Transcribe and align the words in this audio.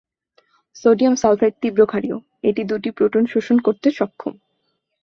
Sodium 0.75 1.15
sulphide 1.15 1.55
তীব্র 1.61 1.81
ক্ষারীয় 1.85 2.17
এটি 2.43 2.61
দুটি 2.63 2.89
প্রোটন 2.91 3.23
শোষণ 3.25 3.57
করতে 3.59 3.87
সক্ষম। 3.91 4.33